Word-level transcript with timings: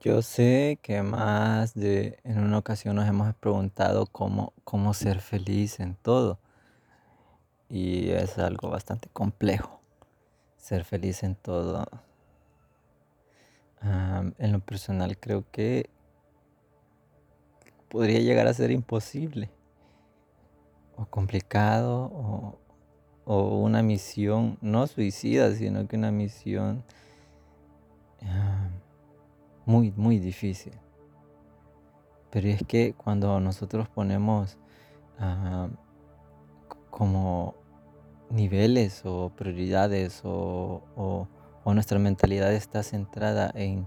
Yo 0.00 0.22
sé 0.22 0.78
que 0.80 1.02
más 1.02 1.74
de 1.74 2.20
en 2.22 2.38
una 2.38 2.58
ocasión 2.58 2.94
nos 2.94 3.08
hemos 3.08 3.34
preguntado 3.34 4.06
cómo, 4.06 4.52
cómo 4.62 4.94
ser 4.94 5.20
feliz 5.20 5.80
en 5.80 5.96
todo. 5.96 6.38
Y 7.68 8.10
es 8.10 8.38
algo 8.38 8.70
bastante 8.70 9.08
complejo. 9.12 9.80
Ser 10.56 10.84
feliz 10.84 11.24
en 11.24 11.34
todo. 11.34 11.84
En 13.82 14.52
lo 14.52 14.60
personal 14.60 15.18
creo 15.18 15.44
que 15.50 15.90
podría 17.88 18.20
llegar 18.20 18.46
a 18.46 18.54
ser 18.54 18.70
imposible. 18.70 19.50
O 20.94 21.06
complicado. 21.06 22.04
O, 22.04 22.58
o 23.24 23.58
una 23.58 23.82
misión 23.82 24.58
no 24.60 24.86
suicida, 24.86 25.52
sino 25.56 25.88
que 25.88 25.96
una 25.96 26.12
misión 26.12 26.84
muy, 29.68 29.92
muy 29.94 30.18
difícil. 30.18 30.72
Pero 32.30 32.48
es 32.48 32.62
que 32.66 32.94
cuando 32.94 33.38
nosotros 33.38 33.86
ponemos 33.90 34.58
c- 35.18 36.78
como 36.90 37.54
niveles 38.30 39.02
o 39.04 39.30
prioridades 39.36 40.22
o, 40.24 40.82
o- 40.96 41.28
o 41.64 41.74
nuestra 41.74 41.98
mentalidad 41.98 42.52
está 42.54 42.82
centrada 42.82 43.50
en, 43.54 43.86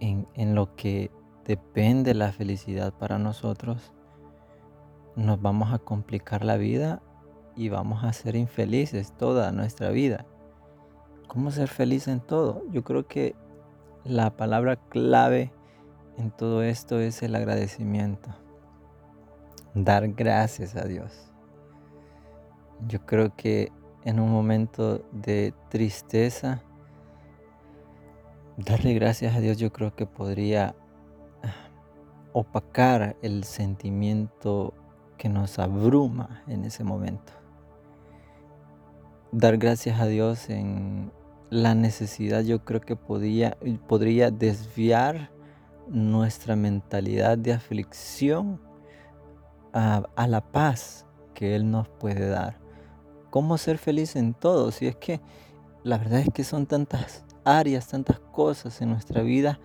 en, 0.00 0.26
en 0.34 0.54
lo 0.54 0.74
que 0.74 1.10
depende 1.44 2.14
la 2.14 2.32
felicidad 2.32 2.94
para 2.94 3.18
nosotros, 3.18 3.92
nos 5.16 5.40
vamos 5.42 5.70
a 5.74 5.78
complicar 5.78 6.46
la 6.46 6.56
vida 6.56 7.02
y 7.56 7.68
vamos 7.68 8.04
a 8.04 8.12
ser 8.14 8.36
infelices 8.36 9.12
toda 9.18 9.52
nuestra 9.52 9.90
vida. 9.90 10.24
¿Cómo 11.26 11.50
ser 11.50 11.68
feliz 11.68 12.08
en 12.08 12.20
todo? 12.20 12.62
Yo 12.70 12.84
creo 12.84 13.06
que 13.06 13.34
la 14.04 14.36
palabra 14.36 14.76
clave 14.76 15.52
en 16.18 16.30
todo 16.30 16.62
esto 16.62 17.00
es 17.00 17.22
el 17.22 17.34
agradecimiento. 17.34 18.30
Dar 19.74 20.08
gracias 20.08 20.76
a 20.76 20.84
Dios. 20.84 21.30
Yo 22.86 23.04
creo 23.06 23.34
que 23.36 23.70
en 24.04 24.20
un 24.20 24.30
momento 24.30 25.04
de 25.12 25.52
tristeza, 25.68 26.62
darle 28.56 28.94
gracias 28.94 29.36
a 29.36 29.40
Dios 29.40 29.58
yo 29.58 29.72
creo 29.72 29.94
que 29.94 30.06
podría 30.06 30.74
ah, 31.42 31.68
opacar 32.32 33.16
el 33.22 33.44
sentimiento 33.44 34.74
que 35.16 35.28
nos 35.28 35.58
abruma 35.58 36.42
en 36.46 36.64
ese 36.64 36.84
momento. 36.84 37.32
Dar 39.30 39.58
gracias 39.58 40.00
a 40.00 40.06
Dios 40.06 40.48
en 40.48 41.12
la 41.50 41.74
necesidad 41.74 42.42
yo 42.42 42.64
creo 42.64 42.80
que 42.80 42.96
podía, 42.96 43.56
podría 43.86 44.30
desviar 44.30 45.30
nuestra 45.88 46.56
mentalidad 46.56 47.38
de 47.38 47.52
aflicción 47.52 48.60
a, 49.72 50.26
la 50.26 50.40
paz 50.40 51.06
que 51.34 51.54
Él 51.54 51.70
nos 51.70 51.88
puede 51.88 52.28
dar. 52.28 52.58
¿Cómo 53.30 53.58
ser 53.58 53.78
feliz 53.78 54.16
en 54.16 54.34
todo? 54.34 54.70
Si 54.72 54.86
es 54.86 54.96
que 54.96 55.20
la 55.84 55.98
verdad 55.98 56.20
es 56.20 56.30
que 56.34 56.44
son 56.44 56.66
tantas 56.66 57.24
áreas, 57.44 57.86
tantas 57.88 58.18
cosas 58.18 58.80
en 58.80 58.90
nuestra 58.90 59.22
vida 59.22 59.60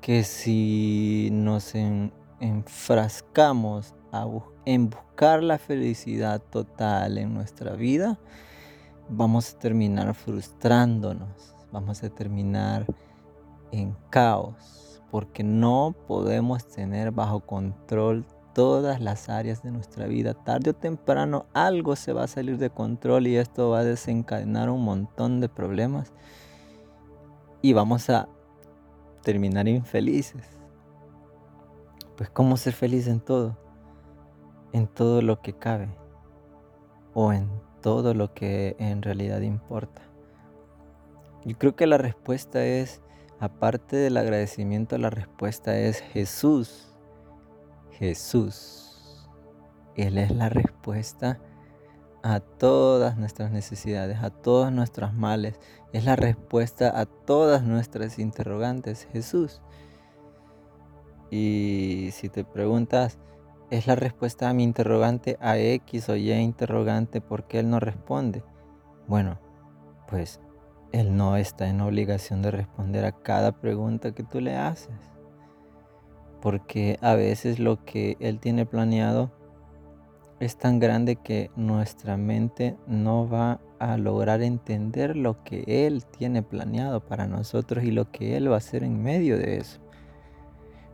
que 0.00 0.22
si 0.22 1.28
nos 1.32 1.74
en- 1.74 2.12
enfrascamos 2.40 3.94
a 4.12 4.26
en 4.64 4.90
buscar 4.90 5.42
la 5.42 5.58
felicidad 5.58 6.40
total 6.40 7.18
en 7.18 7.34
nuestra 7.34 7.74
vida, 7.74 8.18
vamos 9.08 9.54
a 9.54 9.58
terminar 9.58 10.14
frustrándonos, 10.14 11.54
vamos 11.72 12.02
a 12.02 12.10
terminar 12.10 12.86
en 13.72 13.96
caos, 14.10 15.02
porque 15.10 15.42
no 15.42 15.94
podemos 16.06 16.66
tener 16.66 17.10
bajo 17.10 17.40
control 17.40 18.26
todas 18.54 19.00
las 19.00 19.28
áreas 19.28 19.62
de 19.62 19.70
nuestra 19.70 20.06
vida. 20.06 20.34
Tarde 20.34 20.70
o 20.70 20.74
temprano 20.74 21.46
algo 21.54 21.96
se 21.96 22.12
va 22.12 22.24
a 22.24 22.28
salir 22.28 22.58
de 22.58 22.70
control 22.70 23.26
y 23.26 23.36
esto 23.36 23.70
va 23.70 23.80
a 23.80 23.84
desencadenar 23.84 24.68
un 24.68 24.84
montón 24.84 25.40
de 25.40 25.48
problemas 25.48 26.12
y 27.62 27.72
vamos 27.72 28.10
a 28.10 28.28
terminar 29.22 29.68
infelices. 29.68 30.44
Pues 32.16 32.30
¿cómo 32.30 32.56
ser 32.56 32.72
feliz 32.72 33.06
en 33.06 33.20
todo? 33.20 33.56
En 34.72 34.86
todo 34.86 35.22
lo 35.22 35.40
que 35.40 35.52
cabe 35.52 35.88
o 37.14 37.32
en 37.32 37.48
todo 37.80 38.14
lo 38.14 38.34
que 38.34 38.76
en 38.78 39.02
realidad 39.02 39.40
importa. 39.40 40.02
Yo 41.44 41.56
creo 41.56 41.76
que 41.76 41.86
la 41.86 41.98
respuesta 41.98 42.64
es, 42.64 43.00
aparte 43.40 43.96
del 43.96 44.16
agradecimiento, 44.16 44.98
la 44.98 45.10
respuesta 45.10 45.78
es 45.78 46.00
Jesús. 46.00 46.94
Jesús. 47.92 49.28
Él 49.96 50.18
es 50.18 50.30
la 50.30 50.48
respuesta 50.48 51.40
a 52.22 52.40
todas 52.40 53.16
nuestras 53.16 53.50
necesidades, 53.50 54.22
a 54.22 54.30
todos 54.30 54.72
nuestros 54.72 55.14
males. 55.14 55.58
Es 55.92 56.04
la 56.04 56.16
respuesta 56.16 56.98
a 56.98 57.06
todas 57.06 57.62
nuestras 57.62 58.18
interrogantes. 58.18 59.08
Jesús. 59.12 59.60
Y 61.30 62.10
si 62.12 62.28
te 62.28 62.44
preguntas, 62.44 63.18
¿es 63.70 63.86
la 63.86 63.94
respuesta 63.94 64.48
a 64.48 64.54
mi 64.54 64.64
interrogante 64.64 65.36
a 65.40 65.58
X 65.58 66.08
o 66.08 66.16
Y 66.16 66.32
interrogante 66.32 67.20
por 67.20 67.44
qué 67.44 67.60
Él 67.60 67.70
no 67.70 67.80
responde? 67.80 68.42
Bueno, 69.06 69.38
pues 70.08 70.40
Él 70.92 71.16
no 71.16 71.36
está 71.36 71.68
en 71.68 71.80
obligación 71.80 72.42
de 72.42 72.50
responder 72.50 73.04
a 73.04 73.12
cada 73.12 73.52
pregunta 73.52 74.12
que 74.12 74.22
tú 74.22 74.40
le 74.40 74.56
haces. 74.56 74.94
Porque 76.40 76.98
a 77.02 77.14
veces 77.14 77.58
lo 77.58 77.84
que 77.84 78.16
Él 78.20 78.38
tiene 78.38 78.64
planeado 78.64 79.30
es 80.40 80.56
tan 80.56 80.78
grande 80.78 81.16
que 81.16 81.50
nuestra 81.56 82.16
mente 82.16 82.76
no 82.86 83.28
va 83.28 83.60
a 83.78 83.96
lograr 83.96 84.42
entender 84.42 85.16
lo 85.16 85.42
que 85.42 85.64
Él 85.66 86.04
tiene 86.06 86.42
planeado 86.42 87.00
para 87.00 87.26
nosotros 87.26 87.84
y 87.84 87.90
lo 87.90 88.10
que 88.10 88.36
Él 88.36 88.50
va 88.50 88.54
a 88.54 88.58
hacer 88.58 88.84
en 88.84 89.02
medio 89.02 89.36
de 89.36 89.58
eso. 89.58 89.80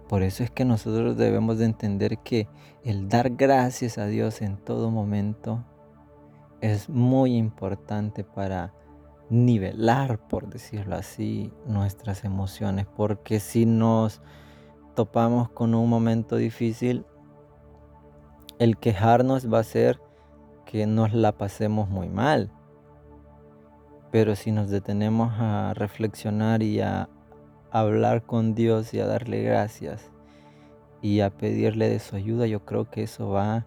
Por 0.09 0.23
eso 0.23 0.45
es 0.45 0.51
que 0.51 0.65
nosotros 0.65 1.17
debemos 1.17 1.59
de 1.59 1.65
entender 1.65 2.19
que 2.19 2.49
el 2.85 3.09
dar 3.09 3.31
gracias 3.31 3.99
a 3.99 4.07
Dios 4.07 4.43
en 4.43 4.57
todo 4.59 4.91
momento 4.91 5.65
es 6.61 6.89
muy 6.89 7.37
importante 7.37 8.25
para 8.25 8.75
nivelar, 9.31 10.19
por 10.29 10.49
decirlo 10.49 10.97
así, 10.97 11.53
nuestras 11.67 12.25
emociones. 12.25 12.87
Porque 12.87 13.41
si 13.41 13.67
nos 13.67 14.21
topamos 14.95 15.49
con 15.49 15.75
un 15.75 15.89
momento 15.89 16.37
difícil, 16.37 17.07
el 18.59 18.77
quejarnos 18.77 19.53
va 19.53 19.59
a 19.59 19.63
hacer 19.63 20.01
que 20.67 20.87
nos 20.87 21.13
la 21.13 21.33
pasemos 21.33 21.89
muy 21.89 22.09
mal. 22.09 22.51
Pero 24.11 24.37
si 24.37 24.53
nos 24.53 24.71
detenemos 24.71 25.33
a 25.39 25.73
reflexionar 25.75 26.63
y 26.63 26.81
a 26.81 27.09
hablar 27.81 28.23
con 28.23 28.55
Dios 28.55 28.95
y 28.95 29.01
a 29.01 29.07
darle 29.07 29.43
gracias 29.43 30.11
y 31.03 31.21
a 31.21 31.31
pedirle 31.31 31.89
de 31.89 31.99
su 31.99 32.17
ayuda, 32.17 32.47
yo 32.47 32.65
creo 32.65 32.89
que 32.89 33.03
eso 33.03 33.29
va 33.31 33.67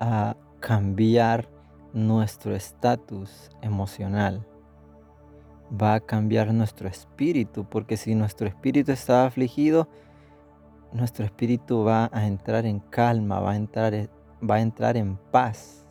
a 0.00 0.36
cambiar 0.60 1.48
nuestro 1.92 2.56
estatus 2.56 3.50
emocional. 3.62 4.44
Va 5.70 5.94
a 5.94 6.00
cambiar 6.00 6.52
nuestro 6.54 6.88
espíritu, 6.88 7.64
porque 7.68 7.96
si 7.96 8.14
nuestro 8.14 8.48
espíritu 8.48 8.92
está 8.92 9.26
afligido, 9.26 9.88
nuestro 10.92 11.24
espíritu 11.24 11.84
va 11.84 12.08
a 12.12 12.26
entrar 12.26 12.64
en 12.64 12.78
calma, 12.80 13.40
va 13.40 13.52
a 13.52 13.56
entrar, 13.56 13.92
en- 13.94 14.10
va 14.48 14.56
a 14.56 14.60
entrar 14.60 14.96
en 14.96 15.16
paz. 15.30 15.86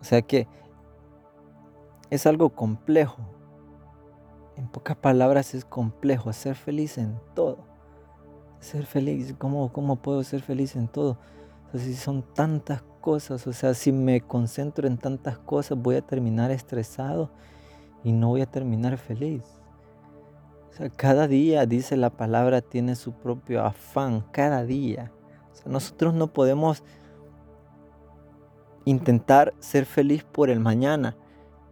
O 0.00 0.04
sea 0.04 0.22
que 0.22 0.46
es 2.10 2.26
algo 2.26 2.50
complejo. 2.50 3.18
En 4.58 4.66
pocas 4.66 4.96
palabras 4.96 5.54
es 5.54 5.64
complejo 5.64 6.32
ser 6.32 6.56
feliz 6.56 6.98
en 6.98 7.20
todo. 7.34 7.58
Ser 8.58 8.84
feliz, 8.86 9.32
¿cómo, 9.38 9.72
cómo 9.72 10.02
puedo 10.02 10.24
ser 10.24 10.42
feliz 10.42 10.74
en 10.74 10.88
todo? 10.88 11.16
O 11.68 11.70
sea, 11.70 11.80
si 11.80 11.94
son 11.94 12.24
tantas 12.34 12.82
cosas, 13.00 13.46
o 13.46 13.52
sea, 13.52 13.72
si 13.72 13.92
me 13.92 14.20
concentro 14.20 14.88
en 14.88 14.98
tantas 14.98 15.38
cosas, 15.38 15.78
voy 15.78 15.94
a 15.94 16.02
terminar 16.02 16.50
estresado 16.50 17.30
y 18.02 18.10
no 18.10 18.30
voy 18.30 18.40
a 18.40 18.46
terminar 18.46 18.98
feliz. 18.98 19.44
O 20.70 20.72
sea, 20.72 20.90
cada 20.90 21.28
día, 21.28 21.64
dice 21.64 21.96
la 21.96 22.10
palabra, 22.10 22.60
tiene 22.60 22.96
su 22.96 23.12
propio 23.12 23.64
afán, 23.64 24.24
cada 24.32 24.64
día. 24.64 25.12
O 25.52 25.54
sea, 25.54 25.70
nosotros 25.70 26.14
no 26.14 26.32
podemos 26.32 26.82
intentar 28.84 29.54
ser 29.60 29.84
feliz 29.84 30.24
por 30.24 30.50
el 30.50 30.58
mañana, 30.58 31.16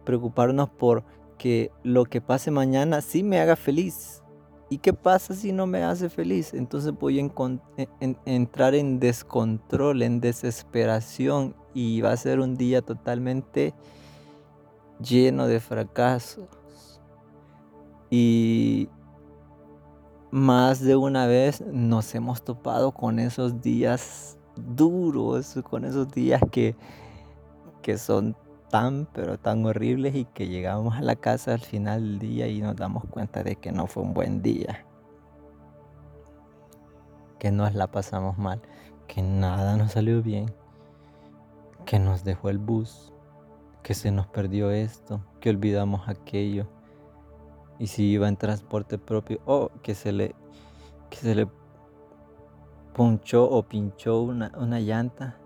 preocuparnos 0.05 0.69
por 0.69 1.03
que 1.37 1.71
lo 1.83 2.05
que 2.05 2.21
pase 2.21 2.51
mañana 2.51 3.01
sí 3.01 3.23
me 3.23 3.39
haga 3.39 3.55
feliz. 3.55 4.23
¿Y 4.69 4.79
qué 4.79 4.91
pasa 4.93 5.33
si 5.33 5.53
no 5.53 5.65
me 5.65 5.83
hace 5.83 6.09
feliz? 6.09 6.53
Entonces 6.53 6.91
voy 6.91 7.19
a 7.19 7.29
en- 8.01 8.17
entrar 8.25 8.75
en 8.75 8.99
descontrol, 8.99 10.01
en 10.01 10.19
desesperación 10.19 11.55
y 11.73 12.01
va 12.01 12.11
a 12.11 12.17
ser 12.17 12.41
un 12.41 12.57
día 12.57 12.81
totalmente 12.81 13.73
lleno 14.99 15.47
de 15.47 15.59
fracasos. 15.61 16.99
Y 18.09 18.89
más 20.31 20.81
de 20.81 20.95
una 20.95 21.27
vez 21.27 21.61
nos 21.61 22.13
hemos 22.15 22.43
topado 22.43 22.91
con 22.91 23.19
esos 23.19 23.61
días 23.61 24.37
duros, 24.55 25.57
con 25.69 25.85
esos 25.85 26.11
días 26.11 26.41
que, 26.51 26.75
que 27.81 27.97
son 27.97 28.35
tan, 28.69 29.07
pero 29.13 29.37
tan 29.37 29.65
horribles 29.65 30.15
y 30.15 30.25
que 30.25 30.47
llegamos 30.47 30.95
a 30.95 31.01
la 31.01 31.15
casa 31.15 31.53
al 31.53 31.61
final 31.61 32.01
del 32.01 32.19
día 32.19 32.47
y 32.47 32.61
nos 32.61 32.75
damos 32.75 33.05
cuenta 33.05 33.43
de 33.43 33.55
que 33.55 33.71
no 33.71 33.87
fue 33.87 34.03
un 34.03 34.13
buen 34.13 34.41
día, 34.41 34.85
que 37.39 37.51
nos 37.51 37.73
la 37.73 37.87
pasamos 37.87 38.37
mal, 38.37 38.61
que 39.07 39.21
nada 39.21 39.77
nos 39.77 39.93
salió 39.93 40.21
bien, 40.21 40.53
que 41.85 41.99
nos 41.99 42.23
dejó 42.23 42.49
el 42.49 42.57
bus, 42.57 43.13
que 43.83 43.93
se 43.93 44.11
nos 44.11 44.27
perdió 44.27 44.71
esto, 44.71 45.21
que 45.39 45.49
olvidamos 45.49 46.09
aquello. 46.09 46.67
Y 47.79 47.87
si 47.87 48.03
iba 48.03 48.27
en 48.27 48.35
transporte 48.35 48.97
propio, 48.97 49.39
o 49.45 49.69
que 49.81 49.95
se 49.95 50.11
le, 50.11 50.35
que 51.09 51.17
se 51.17 51.35
le 51.35 51.47
punchó 52.93 53.49
o 53.49 53.63
pinchó 53.63 54.21
una, 54.21 54.51
una 54.57 54.79
llanta, 54.79 55.37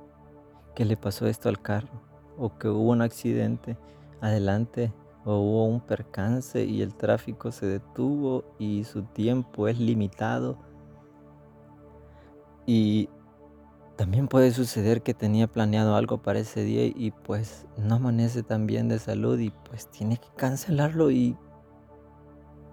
que 0.74 0.86
le 0.86 0.98
pasó 0.98 1.28
esto 1.28 1.50
al 1.50 1.62
carro, 1.62 2.11
o 2.42 2.58
que 2.58 2.68
hubo 2.68 2.90
un 2.90 3.04
accidente 3.04 3.78
adelante, 4.20 4.92
o 5.26 5.38
hubo 5.38 5.66
un 5.66 5.80
percance 5.80 6.66
y 6.66 6.82
el 6.82 6.96
tráfico 6.96 7.52
se 7.52 7.68
detuvo 7.68 8.44
y 8.58 8.84
su 8.84 9.04
tiempo 9.04 9.68
es 9.68 9.80
limitado. 9.80 10.58
Y 12.66 13.10
también 13.96 14.28
puede 14.28 14.52
suceder 14.52 15.04
que 15.04 15.14
tenía 15.14 15.46
planeado 15.46 15.96
algo 15.96 16.24
para 16.24 16.40
ese 16.40 16.64
día 16.64 16.86
y 16.86 17.12
pues 17.12 17.68
no 17.78 17.96
amanece 17.96 18.42
tan 18.42 18.66
bien 18.66 18.88
de 18.88 18.98
salud 18.98 19.38
y 19.38 19.52
pues 19.70 19.88
tiene 19.92 20.18
que 20.18 20.30
cancelarlo 20.36 21.12
y 21.12 21.38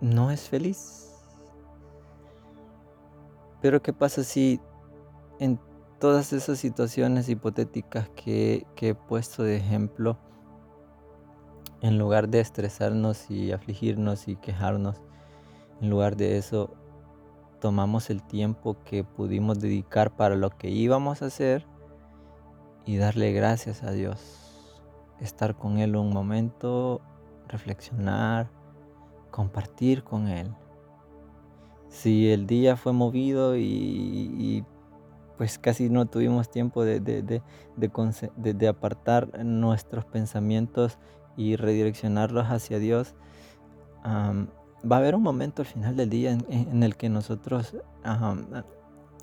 no 0.00 0.30
es 0.30 0.48
feliz. 0.48 1.12
Pero 3.60 3.82
¿qué 3.82 3.92
pasa 3.92 4.24
si 4.24 4.60
en 5.40 5.60
todas 5.98 6.32
esas 6.32 6.58
situaciones 6.58 7.28
hipotéticas 7.28 8.08
que, 8.10 8.66
que 8.74 8.90
he 8.90 8.94
puesto 8.94 9.42
de 9.42 9.56
ejemplo, 9.56 10.18
en 11.80 11.98
lugar 11.98 12.28
de 12.28 12.40
estresarnos 12.40 13.30
y 13.30 13.52
afligirnos 13.52 14.28
y 14.28 14.36
quejarnos, 14.36 14.96
en 15.80 15.90
lugar 15.90 16.16
de 16.16 16.38
eso 16.38 16.70
tomamos 17.60 18.10
el 18.10 18.22
tiempo 18.22 18.76
que 18.84 19.04
pudimos 19.04 19.60
dedicar 19.60 20.14
para 20.14 20.36
lo 20.36 20.50
que 20.50 20.70
íbamos 20.70 21.22
a 21.22 21.26
hacer 21.26 21.66
y 22.86 22.96
darle 22.96 23.32
gracias 23.32 23.82
a 23.82 23.90
Dios. 23.90 24.44
Estar 25.20 25.56
con 25.56 25.78
Él 25.78 25.96
un 25.96 26.10
momento, 26.10 27.00
reflexionar, 27.48 28.48
compartir 29.30 30.04
con 30.04 30.28
Él. 30.28 30.54
Si 31.88 32.30
el 32.30 32.46
día 32.46 32.76
fue 32.76 32.92
movido 32.92 33.56
y, 33.56 34.64
pues 35.38 35.56
casi 35.56 35.88
no 35.88 36.06
tuvimos 36.06 36.50
tiempo 36.50 36.84
de, 36.84 37.00
de, 37.00 38.68
apartar 38.68 39.44
nuestros 39.44 40.04
pensamientos 40.04 40.98
y 41.36 41.54
redireccionarlos 41.54 42.48
hacia 42.48 42.80
Dios, 42.80 43.14
va 44.04 44.96
a 44.96 44.98
haber 44.98 45.14
un 45.14 45.22
momento 45.22 45.62
al 45.62 45.66
final 45.66 45.96
del 45.96 46.10
día 46.10 46.32
en, 46.32 46.82
el 46.82 46.96
que 46.96 47.08
nosotros 47.08 47.76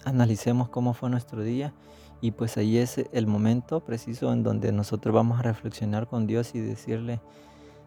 analicemos 0.05 0.69
cómo 0.69 0.93
fue 0.93 1.09
nuestro 1.09 1.43
día 1.43 1.73
y 2.21 2.31
pues 2.31 2.55
ahí 2.55 2.77
es 2.77 3.05
el 3.11 3.27
momento 3.27 3.81
preciso 3.81 4.31
en 4.31 4.41
donde 4.41 4.71
nosotros 4.71 5.13
vamos 5.13 5.39
a 5.39 5.41
reflexionar 5.41 6.07
con 6.07 6.27
Dios 6.27 6.55
y 6.55 6.61
decirle, 6.61 7.19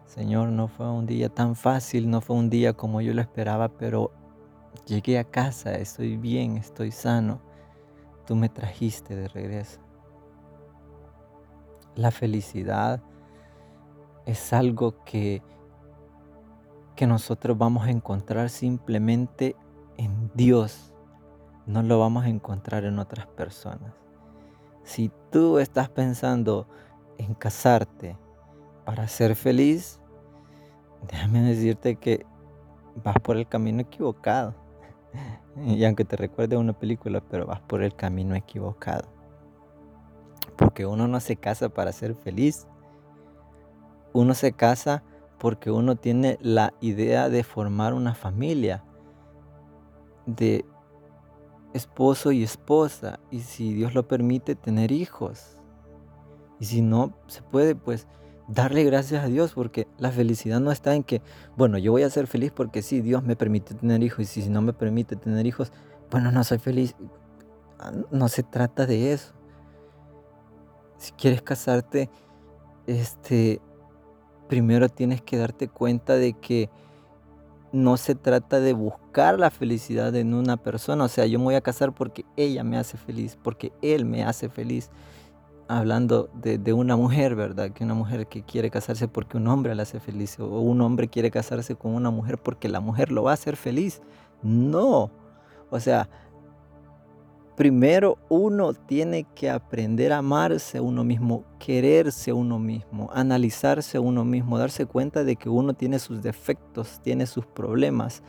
Señor, 0.05 0.49
no 0.49 0.67
fue 0.67 0.87
un 0.87 1.07
día 1.07 1.29
tan 1.29 1.55
fácil, 1.55 2.11
no 2.11 2.21
fue 2.21 2.35
un 2.35 2.51
día 2.51 2.73
como 2.73 3.01
yo 3.01 3.15
lo 3.15 3.21
esperaba, 3.21 3.69
pero 3.69 4.11
llegué 4.85 5.17
a 5.17 5.23
casa, 5.23 5.73
estoy 5.73 6.15
bien, 6.15 6.57
estoy 6.57 6.91
sano, 6.91 7.41
tú 8.29 8.35
me 8.35 8.47
trajiste 8.47 9.15
de 9.15 9.27
regreso. 9.27 9.79
La 11.95 12.11
felicidad 12.11 13.01
es 14.27 14.53
algo 14.53 15.03
que 15.03 15.41
que 16.95 17.07
nosotros 17.07 17.57
vamos 17.57 17.87
a 17.87 17.89
encontrar 17.89 18.51
simplemente 18.51 19.55
en 19.97 20.29
Dios. 20.35 20.93
No 21.65 21.81
lo 21.81 21.97
vamos 21.97 22.25
a 22.25 22.29
encontrar 22.29 22.83
en 22.83 22.99
otras 22.99 23.25
personas. 23.25 23.95
Si 24.83 25.11
tú 25.31 25.57
estás 25.57 25.89
pensando 25.89 26.67
en 27.17 27.33
casarte 27.33 28.15
para 28.85 29.07
ser 29.07 29.35
feliz, 29.35 29.99
déjame 31.07 31.41
decirte 31.41 31.95
que 31.95 32.27
vas 33.03 33.15
por 33.23 33.37
el 33.37 33.47
camino 33.47 33.81
equivocado. 33.81 34.53
Y 35.65 35.83
aunque 35.83 36.05
te 36.05 36.15
recuerde 36.15 36.55
una 36.55 36.73
película, 36.73 37.21
pero 37.21 37.45
vas 37.45 37.59
por 37.59 37.83
el 37.83 37.93
camino 37.93 38.35
equivocado. 38.35 39.09
Porque 40.55 40.85
uno 40.85 41.07
no 41.07 41.19
se 41.19 41.35
casa 41.35 41.69
para 41.69 41.91
ser 41.91 42.15
feliz. 42.15 42.67
Uno 44.13 44.33
se 44.33 44.53
casa 44.53 45.03
porque 45.37 45.71
uno 45.71 45.95
tiene 45.95 46.37
la 46.41 46.73
idea 46.81 47.29
de 47.29 47.43
formar 47.43 47.93
una 47.93 48.13
familia, 48.13 48.83
de 50.25 50.65
esposo 51.73 52.31
y 52.31 52.43
esposa, 52.43 53.19
y 53.31 53.39
si 53.39 53.73
Dios 53.73 53.93
lo 53.93 54.07
permite, 54.07 54.55
tener 54.55 54.91
hijos. 54.91 55.57
Y 56.59 56.65
si 56.65 56.81
no, 56.81 57.13
se 57.27 57.41
puede 57.41 57.75
pues 57.75 58.07
darle 58.49 58.83
gracias 58.83 59.23
a 59.23 59.27
Dios, 59.27 59.53
porque 59.53 59.87
la 59.97 60.11
felicidad 60.11 60.59
no 60.59 60.71
está 60.71 60.95
en 60.95 61.03
que, 61.03 61.21
bueno, 61.55 61.77
yo 61.77 61.91
voy 61.91 62.03
a 62.03 62.09
ser 62.09 62.27
feliz 62.27 62.51
porque 62.51 62.81
sí, 62.81 63.01
Dios 63.01 63.23
me 63.23 63.35
permite 63.35 63.75
tener 63.75 64.03
hijos, 64.03 64.19
y 64.37 64.41
si 64.41 64.49
no 64.49 64.61
me 64.61 64.73
permite 64.73 65.15
tener 65.15 65.45
hijos, 65.45 65.71
bueno, 66.11 66.31
no 66.31 66.43
soy 66.43 66.57
feliz. 66.57 66.95
No 68.11 68.27
se 68.27 68.43
trata 68.43 68.85
de 68.85 69.13
eso. 69.13 69.33
Si 70.97 71.13
quieres 71.13 71.41
casarte, 71.41 72.09
este, 72.87 73.61
primero 74.49 74.89
tienes 74.89 75.21
que 75.21 75.37
darte 75.37 75.69
cuenta 75.69 76.15
de 76.15 76.33
que 76.33 76.69
no 77.71 77.97
se 77.97 78.15
trata 78.15 78.59
de 78.59 78.73
buscar 78.73 79.39
la 79.39 79.51
felicidad 79.51 80.13
en 80.15 80.33
una 80.33 80.57
persona. 80.57 81.05
O 81.05 81.07
sea, 81.07 81.25
yo 81.25 81.39
me 81.39 81.45
voy 81.45 81.55
a 81.55 81.61
casar 81.61 81.93
porque 81.93 82.25
ella 82.35 82.63
me 82.63 82.77
hace 82.77 82.97
feliz, 82.97 83.37
porque 83.41 83.71
él 83.81 84.05
me 84.05 84.23
hace 84.23 84.49
feliz. 84.49 84.89
Hablando 85.71 86.31
de, 86.33 86.73
una 86.73 86.95
mujer, 86.95 87.35
¿verdad? 87.35 87.69
Que 87.69 87.83
una 87.83 87.93
mujer 87.93 88.25
que 88.25 88.41
quiere 88.41 88.71
casarse 88.71 89.07
porque 89.07 89.37
un 89.37 89.47
hombre 89.47 89.75
la 89.75 89.83
hace 89.83 89.99
feliz. 89.99 90.39
O 90.39 90.61
un 90.61 90.81
hombre 90.81 91.07
quiere 91.07 91.29
casarse 91.29 91.75
con 91.75 91.93
una 91.93 92.09
mujer 92.09 92.39
porque 92.39 92.67
la 92.67 92.79
mujer 92.79 93.11
lo 93.11 93.21
va 93.21 93.31
a 93.31 93.33
hacer 93.35 93.55
feliz. 93.55 94.01
No. 94.41 95.11
O 95.69 95.79
sea, 95.79 96.09
primero 97.55 98.17
uno 98.29 98.73
tiene 98.73 99.25
que 99.35 99.49
aprender 99.49 100.11
a 100.11 100.17
amarse 100.17 100.79
uno 100.79 101.03
mismo, 101.03 101.43
quererse 101.59 102.33
uno 102.33 102.57
mismo, 102.57 103.11
analizarse 103.13 103.99
uno 103.99 104.25
mismo, 104.25 104.57
darse 104.57 104.87
cuenta 104.87 105.23
de 105.23 105.35
que 105.35 105.49
uno 105.49 105.75
tiene 105.75 105.99
sus 105.99 106.23
defectos, 106.23 106.99
tiene 107.03 107.27
sus 107.27 107.45
problemas 107.45 108.23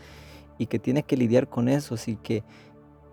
y 0.58 0.66
que 0.66 0.78
tiene 0.78 1.04
que 1.04 1.16
lidiar 1.16 1.48
con 1.48 1.70
eso 1.70 1.94
y 2.06 2.16
que 2.16 2.44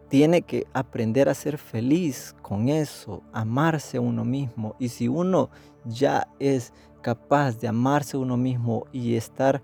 tiene 0.10 0.42
que 0.42 0.66
aprender 0.74 1.30
a 1.30 1.34
ser 1.34 1.58
feliz 1.58 2.36
con 2.42 2.70
eso, 2.70 3.24
amarse 3.34 3.98
a 3.98 4.02
uno 4.02 4.24
mismo. 4.24 4.76
Y 4.80 4.90
si 4.90 5.08
uno 5.08 5.50
ya 5.86 6.28
es 6.40 6.74
capaz 7.02 7.60
de 7.60 7.68
amarse 7.68 8.18
a 8.18 8.20
uno 8.20 8.38
mismo 8.38 8.86
y 8.92 9.16
estar 9.16 9.62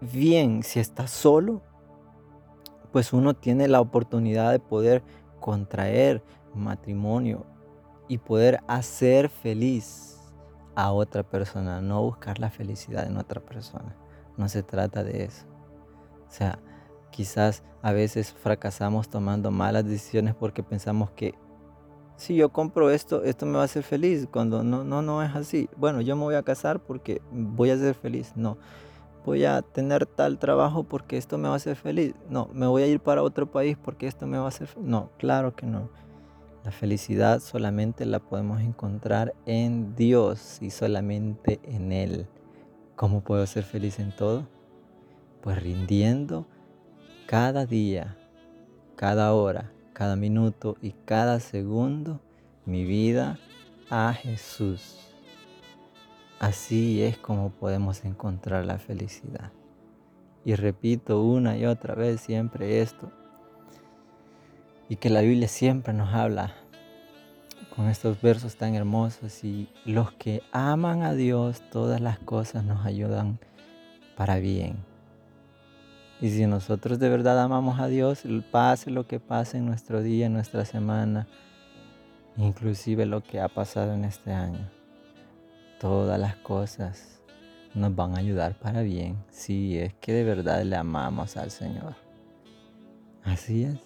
bien 0.00 0.62
si 0.62 0.80
está 0.80 1.06
solo, 1.06 1.62
pues 2.92 3.12
uno 3.12 3.34
tiene 3.34 3.68
la 3.68 3.80
oportunidad 3.80 4.52
de 4.52 4.58
poder 4.58 5.02
contraer 5.40 6.22
matrimonio 6.54 7.44
y 8.08 8.18
poder 8.18 8.60
hacer 8.68 9.28
feliz 9.28 10.18
a 10.74 10.92
otra 10.92 11.22
persona, 11.22 11.80
no 11.80 12.02
buscar 12.02 12.38
la 12.38 12.50
felicidad 12.50 13.06
en 13.06 13.16
otra 13.16 13.40
persona. 13.40 13.96
No 14.36 14.48
se 14.48 14.62
trata 14.62 15.02
de 15.02 15.24
eso. 15.24 15.46
O 16.28 16.30
sea, 16.30 16.58
quizás 17.10 17.62
a 17.82 17.92
veces 17.92 18.32
fracasamos 18.32 19.08
tomando 19.08 19.50
malas 19.50 19.84
decisiones 19.84 20.34
porque 20.34 20.62
pensamos 20.62 21.10
que 21.10 21.34
si 22.16 22.34
yo 22.34 22.48
compro 22.48 22.90
esto, 22.90 23.22
esto 23.24 23.46
me 23.46 23.56
va 23.56 23.62
a 23.62 23.64
hacer 23.66 23.82
feliz, 23.82 24.26
cuando 24.30 24.62
no, 24.64 24.84
no, 24.84 25.02
no 25.02 25.22
es 25.22 25.34
así. 25.36 25.68
Bueno, 25.76 26.00
yo 26.00 26.16
me 26.16 26.22
voy 26.22 26.34
a 26.34 26.42
casar 26.42 26.80
porque 26.80 27.20
voy 27.30 27.70
a 27.70 27.76
ser 27.76 27.94
feliz. 27.94 28.32
No, 28.36 28.56
voy 29.24 29.44
a 29.44 29.60
tener 29.60 30.06
tal 30.06 30.38
trabajo 30.38 30.84
porque 30.84 31.18
esto 31.18 31.36
me 31.36 31.48
va 31.48 31.54
a 31.54 31.58
hacer 31.58 31.76
feliz. 31.76 32.14
No, 32.30 32.48
me 32.54 32.66
voy 32.66 32.82
a 32.82 32.86
ir 32.86 33.00
para 33.00 33.22
otro 33.22 33.50
país 33.50 33.76
porque 33.76 34.06
esto 34.06 34.26
me 34.26 34.38
va 34.38 34.46
a 34.46 34.48
hacer 34.48 34.66
feliz. 34.66 34.88
No, 34.88 35.10
claro 35.18 35.54
que 35.54 35.66
no. 35.66 35.90
La 36.64 36.72
felicidad 36.72 37.40
solamente 37.40 38.06
la 38.06 38.18
podemos 38.18 38.60
encontrar 38.60 39.34
en 39.44 39.94
Dios 39.94 40.58
y 40.60 40.70
solamente 40.70 41.60
en 41.64 41.92
Él. 41.92 42.26
¿Cómo 42.96 43.20
puedo 43.20 43.46
ser 43.46 43.62
feliz 43.62 43.98
en 43.98 44.16
todo? 44.16 44.48
Pues 45.42 45.62
rindiendo 45.62 46.46
cada 47.26 47.66
día, 47.66 48.16
cada 48.94 49.34
hora, 49.34 49.72
cada 49.92 50.14
minuto 50.14 50.76
y 50.80 50.92
cada 50.92 51.40
segundo 51.40 52.20
mi 52.64 52.84
vida 52.84 53.38
a 53.90 54.12
Jesús. 54.12 55.10
Así 56.38 57.02
es 57.02 57.18
como 57.18 57.50
podemos 57.50 58.04
encontrar 58.04 58.64
la 58.64 58.78
felicidad. 58.78 59.50
Y 60.44 60.54
repito 60.54 61.20
una 61.20 61.56
y 61.58 61.66
otra 61.66 61.96
vez 61.96 62.20
siempre 62.20 62.80
esto, 62.80 63.10
y 64.88 64.94
que 64.94 65.10
la 65.10 65.22
Biblia 65.22 65.48
siempre 65.48 65.92
nos 65.92 66.14
habla 66.14 66.54
con 67.74 67.88
estos 67.88 68.22
versos 68.22 68.54
tan 68.56 68.76
hermosos 68.76 69.42
y 69.42 69.68
los 69.84 70.12
que 70.12 70.42
aman 70.52 71.02
a 71.02 71.14
Dios, 71.14 71.60
todas 71.72 72.00
las 72.00 72.20
cosas 72.20 72.62
nos 72.64 72.86
ayudan 72.86 73.40
para 74.16 74.36
bien. 74.38 74.95
Y 76.20 76.30
si 76.30 76.46
nosotros 76.46 76.98
de 76.98 77.10
verdad 77.10 77.40
amamos 77.40 77.78
a 77.78 77.88
Dios, 77.88 78.22
pase 78.50 78.90
lo 78.90 79.06
que 79.06 79.20
pase 79.20 79.58
en 79.58 79.66
nuestro 79.66 80.02
día, 80.02 80.26
en 80.26 80.32
nuestra 80.32 80.64
semana, 80.64 81.26
inclusive 82.38 83.04
lo 83.04 83.22
que 83.22 83.40
ha 83.40 83.48
pasado 83.48 83.92
en 83.92 84.04
este 84.04 84.32
año, 84.32 84.70
todas 85.78 86.18
las 86.18 86.36
cosas 86.36 87.20
nos 87.74 87.94
van 87.94 88.14
a 88.14 88.20
ayudar 88.20 88.58
para 88.58 88.80
bien 88.80 89.22
si 89.28 89.78
es 89.78 89.92
que 89.94 90.12
de 90.12 90.24
verdad 90.24 90.62
le 90.62 90.76
amamos 90.76 91.36
al 91.36 91.50
Señor. 91.50 91.94
Así 93.22 93.64
es. 93.64 93.76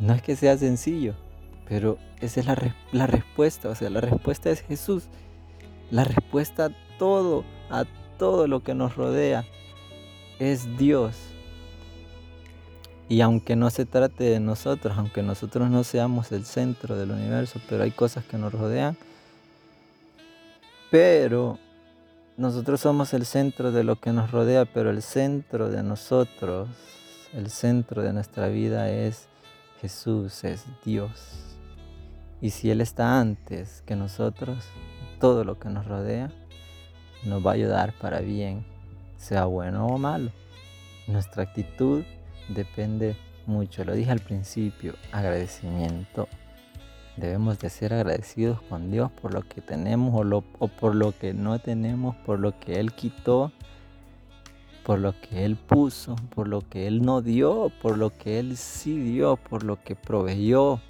No 0.00 0.14
es 0.14 0.22
que 0.22 0.36
sea 0.36 0.56
sencillo, 0.56 1.14
pero 1.68 1.98
esa 2.20 2.40
es 2.40 2.46
la, 2.46 2.74
la 2.92 3.06
respuesta. 3.06 3.68
O 3.68 3.74
sea, 3.74 3.90
la 3.90 4.00
respuesta 4.00 4.48
es 4.48 4.62
Jesús. 4.62 5.08
La 5.90 6.04
respuesta 6.04 6.66
a 6.66 6.70
todo, 6.98 7.44
a 7.68 7.84
todo 8.16 8.46
lo 8.46 8.62
que 8.62 8.74
nos 8.74 8.96
rodea, 8.96 9.44
es 10.40 10.76
Dios. 10.76 11.14
Y 13.08 13.20
aunque 13.20 13.54
no 13.54 13.70
se 13.70 13.84
trate 13.84 14.24
de 14.24 14.40
nosotros, 14.40 14.96
aunque 14.96 15.22
nosotros 15.22 15.70
no 15.70 15.84
seamos 15.84 16.32
el 16.32 16.44
centro 16.44 16.96
del 16.96 17.10
universo, 17.10 17.60
pero 17.68 17.84
hay 17.84 17.90
cosas 17.90 18.24
que 18.24 18.38
nos 18.38 18.52
rodean, 18.52 18.96
pero 20.90 21.58
nosotros 22.36 22.80
somos 22.80 23.12
el 23.12 23.26
centro 23.26 23.70
de 23.70 23.84
lo 23.84 24.00
que 24.00 24.12
nos 24.12 24.30
rodea, 24.30 24.64
pero 24.64 24.90
el 24.90 25.02
centro 25.02 25.68
de 25.68 25.82
nosotros, 25.82 26.68
el 27.32 27.50
centro 27.50 28.02
de 28.02 28.12
nuestra 28.12 28.48
vida 28.48 28.90
es 28.90 29.28
Jesús, 29.80 30.44
es 30.44 30.64
Dios. 30.84 31.56
Y 32.40 32.50
si 32.50 32.70
Él 32.70 32.80
está 32.80 33.20
antes 33.20 33.82
que 33.86 33.96
nosotros, 33.96 34.64
todo 35.18 35.44
lo 35.44 35.58
que 35.58 35.68
nos 35.68 35.86
rodea 35.86 36.30
nos 37.24 37.44
va 37.44 37.50
a 37.50 37.54
ayudar 37.54 37.92
para 38.00 38.20
bien, 38.20 38.64
sea 39.20 39.44
bueno 39.44 39.86
o 39.86 39.98
malo. 39.98 40.30
Nuestra 41.06 41.42
actitud 41.42 42.02
depende 42.48 43.16
mucho, 43.46 43.84
lo 43.84 43.94
dije 43.94 44.10
al 44.10 44.20
principio, 44.20 44.94
agradecimiento. 45.12 46.26
Debemos 47.16 47.58
de 47.58 47.68
ser 47.68 47.92
agradecidos 47.92 48.62
con 48.62 48.90
Dios 48.90 49.10
por 49.12 49.34
lo 49.34 49.42
que 49.42 49.60
tenemos 49.60 50.14
o, 50.14 50.44
o 50.58 50.68
por 50.68 50.94
lo 50.94 51.12
que 51.12 51.34
no 51.34 51.58
tenemos, 51.58 52.16
por 52.16 52.40
lo 52.40 52.58
que 52.58 52.80
Él 52.80 52.92
quitó, 52.92 53.52
por 54.84 54.98
lo 54.98 55.12
que 55.20 55.44
Él 55.44 55.56
puso, 55.56 56.16
por 56.34 56.48
lo 56.48 56.62
que 56.62 56.86
Él 56.86 57.02
no 57.02 57.20
dio, 57.20 57.70
por 57.82 57.98
lo 57.98 58.16
que 58.16 58.38
Él 58.38 58.56
sí 58.56 58.98
dio, 58.98 59.36
por 59.36 59.64
lo 59.64 59.82
que 59.82 59.96
proveyó, 59.96 60.80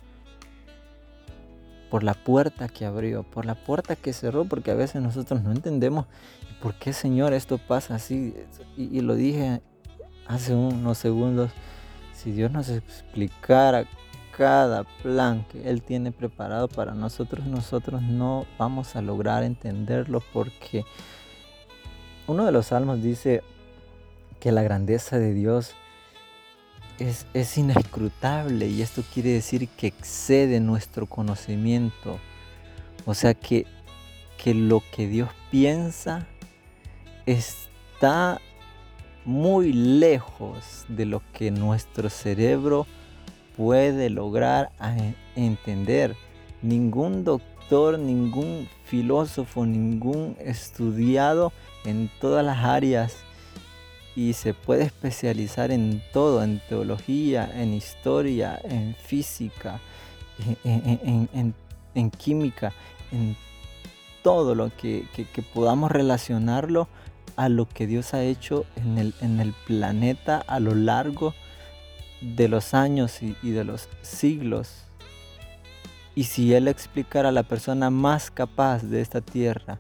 por 1.91 2.05
la 2.05 2.15
puerta 2.15 2.69
que 2.69 2.87
abrió, 2.87 3.25
por 3.25 3.45
la 3.45 3.57
puerta 3.57 3.97
que 3.97 4.13
cerró, 4.13 4.45
porque 4.45 4.71
a 4.71 4.75
veces 4.75 5.03
nosotros 5.03 5.43
no 5.43 5.51
entendemos 5.51 6.07
por 6.63 6.75
qué 6.75 6.93
Señor 6.93 7.33
esto 7.33 7.59
pasa 7.59 7.97
así. 7.97 8.35
Y, 8.77 9.01
lo 9.01 9.15
dije 9.15 9.61
hace 10.27 10.55
unos 10.55 10.99
segundos, 10.99 11.51
si 12.13 12.31
Dios 12.33 12.51
nos 12.53 12.69
explicara 12.69 13.85
cada 14.37 14.85
plan 15.03 15.45
que 15.51 15.69
Él 15.69 15.83
tiene 15.83 16.13
preparado 16.13 16.69
para 16.69 16.95
nosotros, 16.95 17.47
nosotros 17.47 18.03
no 18.03 18.47
vamos 18.59 18.95
a 18.95 19.03
lograr 19.03 19.43
entenderlo 19.43 20.23
porque 20.33 20.85
uno 22.27 22.47
de 22.47 22.53
los 22.53 22.67
salmos 22.67 23.03
dice 23.03 23.43
que 24.39 24.53
la 24.53 24.63
grandeza 24.63 25.19
de 25.19 25.35
Dios 25.35 25.75
es, 26.99 27.59
inescrutable 27.59 28.69
y 28.69 28.83
esto 28.83 29.03
quiere 29.13 29.31
decir 29.31 29.69
que 29.69 29.87
excede 29.89 30.61
nuestro 30.61 31.07
conocimiento. 31.07 32.19
O 33.07 33.15
sea 33.15 33.35
que, 33.35 33.67
que 34.43 34.55
lo 34.55 34.83
que 34.95 35.07
Dios 35.09 35.31
piensa 35.51 36.27
está 37.27 38.41
muy 39.25 39.73
lejos 39.73 40.85
de 40.89 41.07
lo 41.07 41.23
que 41.33 41.51
nuestro 41.51 42.11
cerebro 42.11 42.87
puede 43.57 44.11
lograr 44.11 44.71
entender. 45.37 46.17
Ningún 46.63 47.25
doctor, 47.25 47.99
ningún 47.99 48.69
filósofo, 48.85 49.67
ningún 49.67 50.37
estudiado 50.41 51.53
en 51.85 52.11
todas 52.21 52.45
las 52.45 52.59
áreas 52.65 53.17
y 54.17 54.33
se 54.33 54.55
puede 54.55 54.85
especializar 54.85 55.71
en 55.71 56.03
todo, 56.13 56.43
en 56.43 56.61
teología, 56.69 57.51
en 57.55 57.73
historia, 57.75 58.61
en 58.65 58.95
física, 58.95 59.81
en, 60.65 62.11
química, 62.11 62.73
en 63.13 63.37
todo 64.23 64.55
lo 64.55 64.71
que, 64.77 65.07
podamos 65.55 65.91
relacionarlo 65.91 66.89
a 67.37 67.49
lo 67.49 67.67
que 67.67 67.87
Dios 67.87 68.15
ha 68.15 68.23
hecho 68.23 68.65
en 68.77 68.99
el, 68.99 69.15
en 69.21 69.41
el 69.41 69.53
planeta 69.67 70.43
a 70.47 70.61
lo 70.61 70.75
largo 70.75 71.35
de 72.21 72.49
los 72.49 72.75
años 72.75 73.23
y, 73.23 73.37
y 73.43 73.51
de 73.51 73.65
los 73.65 73.89
siglos. 74.03 74.85
Y 76.15 76.25
si 76.25 76.55
Él 76.55 76.69
explicara 76.69 77.31
a 77.31 77.33
la 77.33 77.43
persona 77.43 77.91
más 77.91 78.31
capaz 78.31 78.83
de 78.83 79.01
esta 79.01 79.21
tierra, 79.21 79.79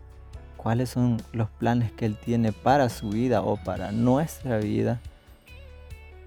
cuáles 0.56 0.90
son 0.90 1.22
los 1.32 1.48
planes 1.50 1.92
que 1.92 2.06
Él 2.06 2.16
tiene 2.16 2.52
para 2.52 2.88
su 2.88 3.10
vida 3.10 3.42
o 3.42 3.56
para 3.56 3.92
nuestra 3.92 4.58
vida, 4.58 5.00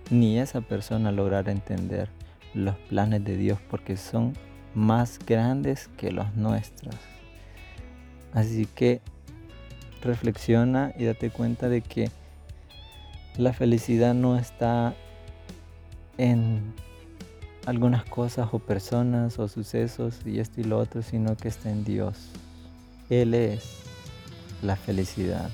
ni 0.09 0.39
esa 0.39 0.61
persona 0.61 1.11
logrará 1.11 1.51
entender 1.51 2.09
los 2.53 2.75
planes 2.75 3.23
de 3.23 3.37
Dios 3.37 3.59
porque 3.69 3.97
son 3.97 4.33
más 4.73 5.19
grandes 5.25 5.89
que 5.97 6.11
los 6.11 6.35
nuestros. 6.35 6.95
Así 8.33 8.65
que 8.65 9.01
reflexiona 10.03 10.93
y 10.97 11.05
date 11.05 11.29
cuenta 11.29 11.69
de 11.69 11.81
que 11.81 12.09
la 13.37 13.53
felicidad 13.53 14.13
no 14.13 14.37
está 14.37 14.93
en 16.17 16.73
algunas 17.65 18.03
cosas 18.05 18.49
o 18.51 18.59
personas 18.59 19.39
o 19.39 19.47
sucesos 19.47 20.19
y 20.25 20.39
esto 20.39 20.61
y 20.61 20.65
lo 20.65 20.77
otro, 20.77 21.01
sino 21.01 21.35
que 21.35 21.47
está 21.47 21.69
en 21.69 21.83
Dios. 21.83 22.29
Él 23.09 23.33
es 23.33 23.79
la 24.61 24.75
felicidad. 24.75 25.49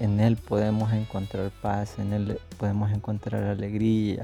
En 0.00 0.20
Él 0.20 0.36
podemos 0.36 0.92
encontrar 0.92 1.50
paz, 1.62 1.98
en 1.98 2.12
Él 2.12 2.40
podemos 2.58 2.90
encontrar 2.90 3.44
alegría. 3.44 4.22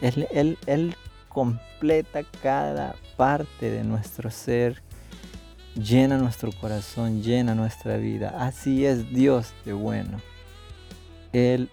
Él, 0.00 0.58
él, 0.66 0.96
completa 1.28 2.22
cada 2.42 2.94
parte 3.16 3.70
de 3.70 3.84
nuestro 3.84 4.30
ser, 4.30 4.82
llena 5.74 6.18
nuestro 6.18 6.52
corazón, 6.52 7.22
llena 7.22 7.54
nuestra 7.54 7.96
vida. 7.96 8.34
Así 8.38 8.84
es 8.84 9.10
Dios 9.10 9.52
de 9.64 9.72
bueno. 9.72 10.20
Él 11.32 11.70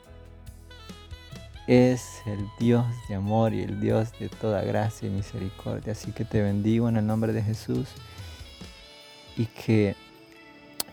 es 1.68 2.22
el 2.26 2.48
Dios 2.60 2.86
de 3.08 3.16
amor 3.16 3.54
y 3.54 3.62
el 3.62 3.80
Dios 3.80 4.12
de 4.20 4.30
toda 4.30 4.64
gracia 4.64 5.08
y 5.08 5.12
misericordia. 5.12 5.94
Así 5.94 6.12
que 6.12 6.26
te 6.26 6.42
bendigo 6.42 6.90
en 6.90 6.98
el 6.98 7.06
nombre 7.06 7.34
de 7.34 7.44
Jesús 7.44 7.88
y 9.38 9.46
que 9.46 9.96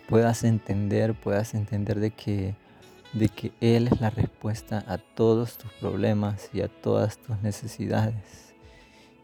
puedas 0.09 0.45
entender, 0.45 1.15
puedas 1.15 1.55
entender 1.55 2.01
de 2.01 2.11
que, 2.11 2.55
de 3.13 3.29
que 3.29 3.53
Él 3.61 3.89
es 3.89 4.01
la 4.01 4.11
respuesta 4.11 4.85
a 4.87 4.99
todos 4.99 5.59
tus 5.59 5.73
problemas 5.75 6.51
y 6.53 6.61
a 6.61 6.69
todas 6.69 7.19
tus 7.19 7.41
necesidades. 7.41 8.55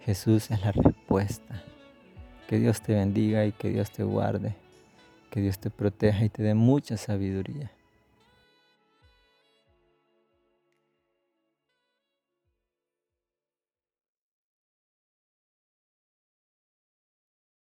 Jesús 0.05 0.51
es 0.51 0.61
la 0.63 0.73
respuesta. 0.73 1.63
Que 2.49 2.59
Dios 2.59 2.83
te 2.83 2.95
bendiga 2.95 3.47
y 3.47 3.53
que 3.53 3.71
Dios 3.71 3.91
te 3.91 4.03
guarde. 4.03 4.55
Que 5.31 5.41
Dios 5.41 5.59
te 5.59 5.71
proteja 5.71 6.25
y 6.25 6.29
te 6.29 6.43
dé 6.43 6.55
mucha 6.55 6.97
sabiduría. 6.97 7.71